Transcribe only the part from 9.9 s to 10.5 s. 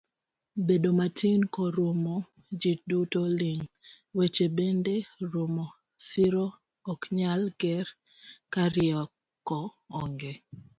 onge.